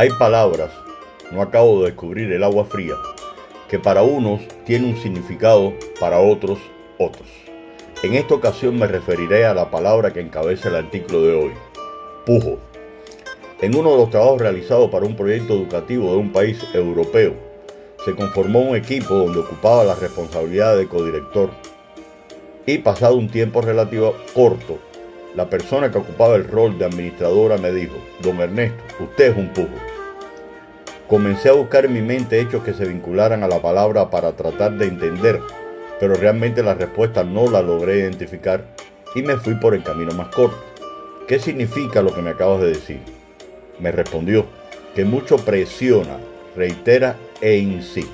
[0.00, 0.70] Hay palabras,
[1.30, 2.94] no acabo de descubrir el agua fría,
[3.68, 6.58] que para unos tiene un significado, para otros
[6.96, 7.28] otros.
[8.02, 11.50] En esta ocasión me referiré a la palabra que encabeza el artículo de hoy,
[12.24, 12.56] pujo.
[13.60, 17.34] En uno de los trabajos realizados para un proyecto educativo de un país europeo,
[18.02, 21.50] se conformó un equipo donde ocupaba la responsabilidad de codirector
[22.64, 24.78] y pasado un tiempo relativo corto,
[25.36, 29.52] la persona que ocupaba el rol de administradora me dijo, don Ernesto, usted es un
[29.52, 29.89] pujo.
[31.10, 34.78] Comencé a buscar en mi mente hechos que se vincularan a la palabra para tratar
[34.78, 35.40] de entender,
[35.98, 38.62] pero realmente la respuesta no la logré identificar
[39.16, 40.62] y me fui por el camino más corto.
[41.26, 43.00] ¿Qué significa lo que me acabas de decir?
[43.80, 44.46] Me respondió
[44.94, 46.16] que mucho presiona,
[46.54, 48.12] reitera e insiste.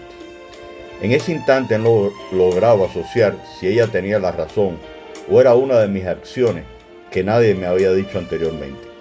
[1.03, 4.79] En ese instante no lograba asociar si ella tenía la razón
[5.31, 6.65] o era una de mis acciones
[7.11, 8.96] que nadie me había dicho anteriormente.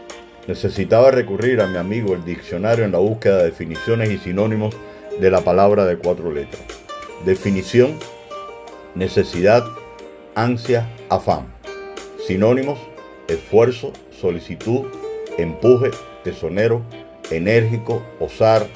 [0.48, 4.76] Necesitaba recurrir a mi amigo el diccionario en la búsqueda de definiciones y sinónimos
[5.20, 6.62] de la palabra de cuatro letras.
[7.26, 7.98] Definición,
[8.94, 9.64] necesidad,
[10.36, 11.48] ansia, afán.
[12.28, 12.78] Sinónimos,
[13.28, 14.86] esfuerzo, solicitud,
[15.40, 15.90] empuje,
[16.24, 16.84] tesonero,
[17.32, 18.68] enérgico, osar,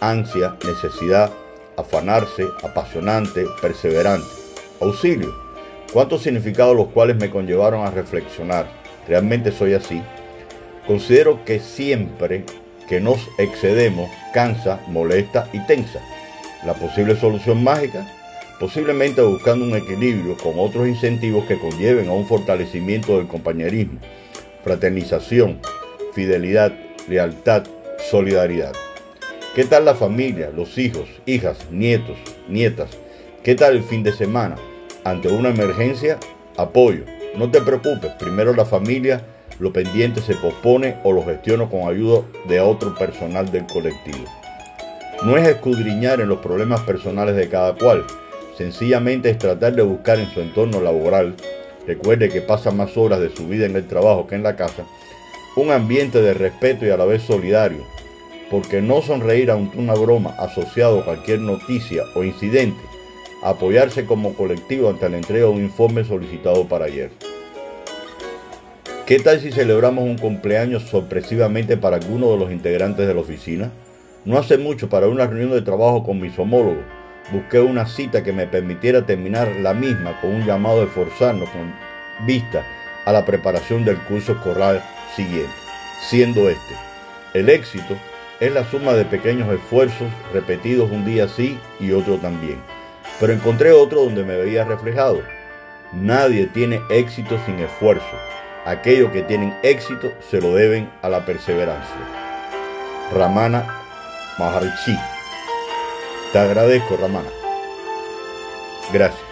[0.00, 1.32] ansia, necesidad,
[1.76, 4.28] afanarse, apasionante, perseverante.
[4.80, 5.34] Auxilio.
[5.92, 8.66] ¿Cuántos significados los cuales me conllevaron a reflexionar?
[9.08, 10.00] ¿Realmente soy así?
[10.88, 12.44] Considero que siempre
[12.88, 16.00] que nos excedemos cansa, molesta y tensa.
[16.64, 18.06] La posible solución mágica,
[18.58, 24.00] posiblemente buscando un equilibrio con otros incentivos que conlleven a un fortalecimiento del compañerismo,
[24.64, 25.60] fraternización,
[26.14, 26.72] fidelidad,
[27.06, 27.64] lealtad,
[28.10, 28.72] solidaridad.
[29.54, 32.16] ¿Qué tal la familia, los hijos, hijas, nietos,
[32.48, 32.88] nietas?
[33.44, 34.56] ¿Qué tal el fin de semana?
[35.04, 36.18] Ante una emergencia,
[36.56, 37.04] apoyo.
[37.36, 39.22] No te preocupes, primero la familia,
[39.58, 44.24] lo pendiente se pospone o lo gestiono con ayuda de otro personal del colectivo.
[45.24, 48.04] No es escudriñar en los problemas personales de cada cual,
[48.56, 51.34] sencillamente es tratar de buscar en su entorno laboral,
[51.86, 54.84] recuerde que pasa más horas de su vida en el trabajo que en la casa,
[55.56, 57.82] un ambiente de respeto y a la vez solidario,
[58.50, 62.80] porque no sonreír ante una broma asociado a cualquier noticia o incidente,
[63.42, 67.10] apoyarse como colectivo ante la entrega de un informe solicitado para ayer.
[69.08, 73.70] ¿Qué tal si celebramos un cumpleaños sorpresivamente para alguno de los integrantes de la oficina?
[74.26, 76.84] No hace mucho para una reunión de trabajo con mis homólogos,
[77.32, 81.74] busqué una cita que me permitiera terminar la misma con un llamado de forzarnos con
[82.26, 82.62] vista
[83.06, 84.84] a la preparación del curso escolar
[85.16, 85.48] siguiente,
[86.02, 86.74] siendo este
[87.32, 87.96] el éxito
[88.40, 92.58] es la suma de pequeños esfuerzos repetidos un día sí y otro también.
[93.18, 95.22] Pero encontré otro donde me veía reflejado.
[95.94, 98.04] Nadie tiene éxito sin esfuerzo.
[98.68, 101.96] Aquellos que tienen éxito se lo deben a la perseverancia.
[103.14, 103.64] Ramana
[104.38, 104.94] Maharshi.
[106.34, 107.30] Te agradezco, Ramana.
[108.92, 109.27] Gracias.